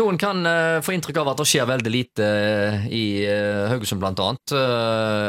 Noen 0.00 0.16
kan 0.16 0.38
uh, 0.46 0.80
få 0.80 0.94
inntrykk 0.94 1.18
av 1.20 1.28
at 1.34 1.40
det 1.42 1.44
skjer 1.50 1.66
veldig 1.68 1.90
lite 1.92 2.24
uh, 2.24 2.84
i 2.88 3.28
uh, 3.28 3.68
Haugesund, 3.68 4.00
blant 4.00 4.20
annet, 4.24 4.54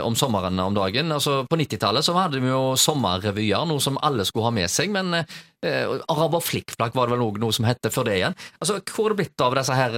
om 0.07 0.15
sommeren 0.15 0.59
om 0.63 0.75
dagen. 0.75 1.11
Altså, 1.11 1.41
på 1.49 1.57
90-tallet 1.59 2.05
så 2.05 2.15
hadde 2.15 2.39
vi 2.39 2.47
jo 2.47 2.77
sommerrevyer, 2.79 3.65
noe 3.67 3.83
som 3.83 3.99
alle 3.99 4.23
skulle 4.27 4.47
ha 4.47 4.53
med 4.55 4.71
seg. 4.71 4.91
Men 4.93 5.25
Araber 5.63 6.43
Flikkflakk 6.43 6.95
var 6.95 7.07
det 7.07 7.15
vel 7.15 7.23
noe, 7.23 7.39
noe 7.43 7.55
som 7.55 7.67
het 7.67 7.91
før 7.91 8.05
det 8.07 8.15
igjen. 8.21 8.35
Altså, 8.59 8.73
Hvor 8.87 9.05
er 9.07 9.13
det 9.13 9.21
blitt 9.23 9.43
av 9.43 9.55
disse 9.59 9.77
her 9.77 9.91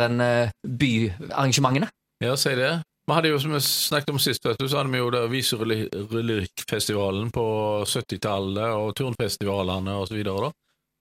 byarrangementene? 0.66 1.90
Ja, 2.24 2.34
si 2.40 2.54
det. 2.58 2.74
Vi 3.06 3.14
hadde 3.14 3.30
jo, 3.30 3.40
som 3.42 3.54
vi 3.54 3.60
snakket 3.62 4.14
om 4.16 4.22
sist, 4.22 4.46
vet 4.48 4.58
du, 4.58 4.66
så 4.66 4.78
hadde 4.80 4.94
vi 4.94 5.02
jo 5.02 5.14
der 5.14 5.30
Viserulyrikkfestivalen 5.30 7.30
på 7.34 7.46
70-tallet, 7.86 8.70
og 8.74 8.96
turnfestivalene 8.98 9.94
da. 9.94 10.50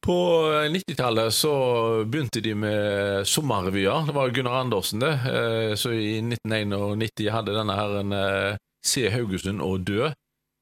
På 0.04 0.44
90-tallet 0.68 1.34
så 1.34 1.54
begynte 2.04 2.40
de 2.40 2.54
med 2.54 3.26
sommerrevyer. 3.26 4.06
Det 4.06 4.12
var 4.12 4.28
Gunnar 4.28 4.60
Andersen, 4.60 5.00
det. 5.00 5.12
Eh, 5.12 5.74
så 5.74 5.92
i 5.92 6.18
1991 6.18 7.30
hadde 7.32 7.54
denne 7.56 7.76
herren 7.78 8.12
eh, 8.12 8.58
Se 8.84 9.06
Haugesund 9.08 9.64
og 9.64 9.86
dø. 9.88 10.10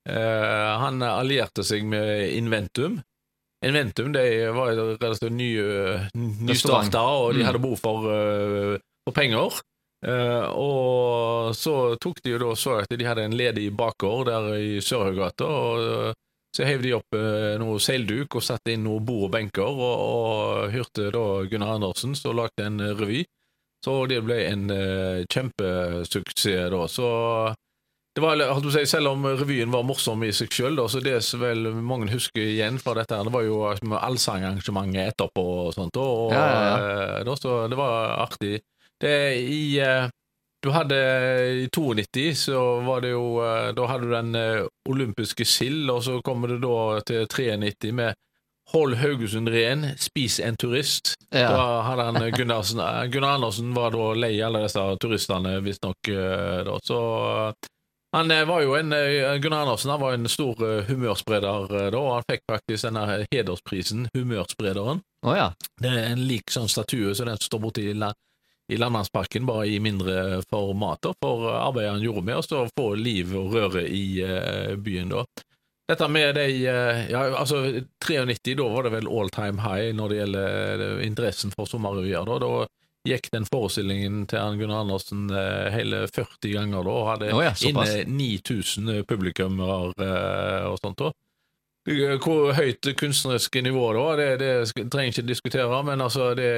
Eh, 0.09 0.71
han 0.85 1.03
allierte 1.03 1.67
seg 1.67 1.83
med 1.91 2.37
Inventum. 2.37 3.01
Inventum 3.67 4.15
de 4.15 4.23
var 4.55 4.79
relativt 4.79 5.35
ny, 5.35 5.51
nystarta, 6.47 7.03
og 7.03 7.35
de 7.35 7.43
mm. 7.43 7.47
hadde 7.51 7.63
behov 7.67 7.83
for, 7.83 8.09
for 9.07 9.15
penger. 9.15 9.61
og 10.51 11.55
så 11.55 11.75
tok 12.03 12.19
de 12.25 12.33
jo 12.35 12.41
da 12.43 12.57
så 12.59 12.81
at 12.83 12.91
de 12.91 13.07
hadde 13.07 13.27
en 13.27 13.37
ledig 13.39 13.69
bakgård 13.79 14.27
der 14.31 14.49
i 14.59 14.81
Sørhaugata. 14.83 15.47
og 15.47 16.15
så 16.53 16.67
heiv 16.69 16.83
de 16.85 16.93
opp 16.99 17.17
eh, 17.17 17.55
noe 17.61 17.81
seilduk 17.81 18.37
og 18.37 18.45
satte 18.45 18.75
inn 18.75 18.85
noen 18.85 19.05
bord 19.09 19.31
og 19.31 19.33
benker, 19.37 19.65
og, 19.65 20.03
og 20.05 20.75
hørte 20.75 21.09
da 21.15 21.25
Gunnar 21.49 21.79
Andersen 21.79 22.17
som 22.19 22.37
lagde 22.37 22.67
en 22.67 22.81
eh, 22.81 22.93
revy. 22.99 23.23
Så 23.83 23.97
det 24.07 24.21
ble 24.23 24.39
en 24.47 24.69
eh, 24.71 25.25
kjempesuksess 25.33 26.71
da. 26.71 26.83
Så 26.93 27.09
det 28.13 28.21
var, 28.21 28.37
holdt 28.53 28.75
si, 28.75 28.85
Selv 28.87 29.15
om 29.15 29.25
revyen 29.25 29.73
var 29.73 29.87
morsom 29.89 30.23
i 30.27 30.33
seg 30.37 30.53
sjøl, 30.53 30.77
så 30.93 31.01
det 31.01 31.17
som 31.25 31.41
vel 31.41 31.71
mange 31.81 32.11
husker 32.13 32.45
igjen 32.45 32.77
fra 32.83 32.95
dette, 33.01 33.17
det 33.25 33.33
var 33.33 33.47
jo 33.47 33.63
allsangarrangementet 33.73 35.15
etterpå 35.15 35.45
og 35.65 35.73
sånt. 35.75 35.97
Og, 35.97 36.35
ja, 36.37 36.43
ja, 36.45 36.61
ja. 36.67 36.75
Eh, 36.83 37.23
da, 37.27 37.37
så 37.41 37.63
det 37.73 37.81
var 37.81 38.19
artig. 38.27 38.59
Det 39.01 39.17
i 39.41 39.63
eh, 39.81 40.13
du 40.63 40.71
hadde 40.71 40.97
I 41.51 41.69
92 41.77 42.35
så 42.35 42.81
var 42.81 43.01
det 43.01 43.09
jo 43.11 43.43
eh, 43.43 43.73
Da 43.75 43.87
hadde 43.87 44.07
du 44.07 44.13
den 44.15 44.35
eh, 44.35 44.67
olympiske 44.89 45.45
sild, 45.45 45.91
og 45.91 46.05
så 46.05 46.21
kommer 46.23 46.55
det 46.55 46.61
da 46.63 47.01
til 47.07 47.27
93 47.27 47.91
med 47.93 48.15
Hold 48.73 48.95
Haugesund 48.95 49.51
ren, 49.51 49.83
spis 49.99 50.39
en 50.41 50.57
turist. 50.57 51.17
Ja. 51.35 51.51
Da 51.51 51.65
hadde 51.89 52.07
han 52.07 52.21
eh, 52.23 52.31
Gunnarsen, 52.31 52.81
Gunnar 53.11 53.41
Andersen 53.41 53.75
var 53.75 53.91
da 53.91 54.13
lei 54.15 54.37
alle 54.41 54.63
disse 54.63 54.87
turistene, 55.03 55.59
visstnok. 55.67 56.13
Så 56.87 57.01
han 58.15 58.33
var 58.49 58.63
jo 58.63 58.77
en 58.79 58.95
Gunnar 59.43 59.67
Andersen 59.67 59.91
han 59.91 60.01
var 60.01 60.15
en 60.15 60.31
stor 60.31 60.63
humørspreder 60.89 61.91
da, 61.91 61.99
og 61.99 62.11
han 62.21 62.29
fikk 62.31 62.47
faktisk 62.53 62.87
denne 62.87 63.25
hedersprisen, 63.33 64.07
Humørsprederen. 64.15 65.03
Oh, 65.27 65.35
ja. 65.37 65.51
Det 65.83 65.91
er 65.91 66.13
en 66.13 66.27
lik 66.29 66.55
sånn 66.55 66.71
statue 66.71 67.11
som 67.11 67.27
så 67.27 67.33
den 67.33 67.41
som 67.43 67.51
står 67.51 67.67
borti 67.67 67.89
i 68.73 68.77
Landmannsparken, 68.81 69.47
bare 69.47 69.67
i 69.67 69.79
mindre 69.81 70.43
formater, 70.51 71.15
for 71.21 71.49
arbeidet 71.53 71.93
han 71.93 72.05
gjorde 72.05 72.27
med 72.27 72.41
oss, 72.41 72.53
å 72.53 72.67
få 72.77 72.93
liv 72.99 73.35
og 73.37 73.57
røre 73.57 73.87
i 73.87 74.05
uh, 74.25 74.75
byen 74.81 75.13
da. 75.13 75.25
Dette 75.93 76.07
med 76.09 76.37
de 76.39 76.47
uh, 76.71 77.01
Ja, 77.11 77.25
altså 77.37 77.65
93, 78.01 78.55
da 78.59 78.69
var 78.73 78.87
det 78.87 78.95
vel 78.95 79.11
all 79.11 79.33
time 79.35 79.61
high 79.65 79.91
når 79.97 80.13
det 80.13 80.21
gjelder 80.21 80.85
uh, 80.87 81.03
interessen 81.05 81.55
for 81.55 81.69
sommerrevyer. 81.69 82.25
Da. 82.29 82.39
da 82.43 83.13
gikk 83.13 83.33
den 83.35 83.49
forestillingen 83.51 84.25
til 84.31 84.61
Gunnar 84.61 84.85
Andersen 84.85 85.27
hele 85.75 86.05
40 86.07 86.53
ganger 86.55 86.87
da, 86.87 86.93
og 86.95 87.09
hadde 87.11 87.33
oh 87.35 87.43
ja, 87.43 87.51
inne 87.67 88.05
9000 88.07 89.03
publikummere 89.11 90.07
og 90.71 90.79
sånt. 90.79 91.03
da. 91.03 91.11
Hvor 91.83 92.53
høyt 92.55 92.87
kunstneriske 92.95 93.59
nivå 93.67 93.89
det 93.91 94.03
var, 94.05 94.21
det, 94.21 94.27
det 94.39 94.85
trenger 94.87 95.09
jeg 95.09 95.15
ikke 95.17 95.25
diskutere, 95.27 95.81
men 95.83 96.05
altså 96.05 96.29
det, 96.39 96.51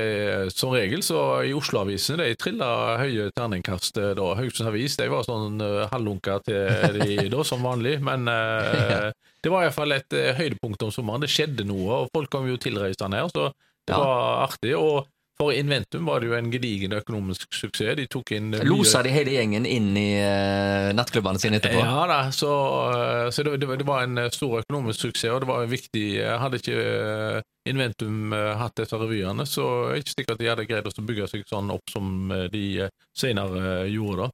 som 0.52 0.74
regel 0.74 1.00
så 1.06 1.20
i 1.48 1.54
Oslo-avisene 1.56 2.26
de 2.26 2.36
trilla 2.36 2.98
høye 3.00 3.30
terningkast 3.32 3.96
da. 3.96 4.26
Haugesunds 4.36 4.68
Avis 4.68 4.98
de 5.00 5.08
var 5.08 5.24
sånn 5.24 5.56
uh, 5.64 5.86
halvlunka 5.94 6.36
til 6.44 7.00
de 7.00 7.24
da, 7.32 7.40
som 7.48 7.64
vanlig, 7.64 7.96
men 8.04 8.28
eh, 8.28 9.08
det 9.40 9.52
var 9.52 9.64
iallfall 9.64 9.96
et 9.96 10.12
uh, 10.12 10.34
høydepunkt 10.36 10.84
om 10.84 10.92
sommeren. 10.92 11.24
Det 11.24 11.32
skjedde 11.32 11.64
noe, 11.72 12.02
og 12.02 12.12
folk 12.12 12.28
kom 12.34 12.50
jo 12.50 12.60
tilreisende 12.60 13.24
her, 13.24 13.32
så 13.32 13.48
det 13.88 13.96
ja. 13.96 14.04
var 14.04 14.44
artig. 14.44 14.76
og 14.76 15.08
for 15.44 15.52
Inventum 15.52 16.06
var 16.08 16.20
det 16.20 16.30
jo 16.30 16.36
en 16.38 16.50
gedigen 16.52 16.94
økonomisk 16.96 17.46
suksess. 17.52 17.96
De 17.98 18.06
tok 18.10 18.32
inn 18.36 18.54
Losa 18.64 19.02
de 19.04 19.12
hele 19.12 19.34
gjengen 19.36 19.66
inn 19.68 19.90
i 19.98 20.08
uh, 20.20 20.92
nattklubbene 20.96 21.40
sine 21.42 21.60
etterpå? 21.60 21.82
Ja 21.84 22.04
da, 22.08 22.20
så, 22.32 22.52
uh, 22.90 23.26
så 23.34 23.44
det, 23.44 23.58
det, 23.62 23.80
det, 23.82 23.88
var 23.88 24.06
en 24.06 24.22
stor 24.32 24.62
økonomisk 24.62 25.08
suksess, 25.08 25.32
og 25.34 25.42
det 25.44 25.50
var 25.50 25.68
viktig. 25.68 26.06
Hadde 26.40 26.60
ikke 26.62 27.42
Inventum 27.68 28.32
hatt 28.60 28.76
disse 28.76 28.96
revyene, 29.00 29.46
så 29.48 29.66
er 29.88 29.94
det 29.94 30.04
ikke 30.04 30.14
sikkert 30.14 30.40
de 30.40 30.48
hadde 30.50 30.66
greid 30.68 30.88
å 30.88 31.04
bygge 31.08 31.28
seg 31.32 31.44
sånn 31.48 31.72
opp 31.72 31.92
som 31.92 32.32
de 32.52 32.88
senere 33.16 33.86
gjorde. 33.92 34.26
da. 34.26 34.32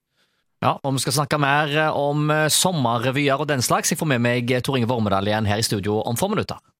Ja, 0.60 0.74
og 0.76 0.96
Vi 0.96 1.04
skal 1.06 1.14
snakke 1.22 1.38
mer 1.40 1.70
om 1.96 2.28
sommerrevyer 2.52 3.40
og 3.40 3.48
den 3.48 3.62
slags. 3.64 3.92
Jeg 3.92 4.00
får 4.00 4.10
med 4.10 4.20
meg 4.26 4.50
Tor 4.66 4.76
Inge 4.76 4.90
Vormedal 4.90 5.30
igjen 5.30 5.48
her 5.48 5.62
i 5.62 5.64
studio 5.64 6.02
om 6.04 6.18
få 6.20 6.28
minutter. 6.28 6.60